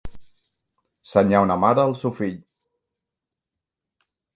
Senyar 1.11 1.43
una 1.47 1.59
mare 1.67 1.85
el 1.91 1.95
seu 2.03 2.17
fill. 2.23 2.35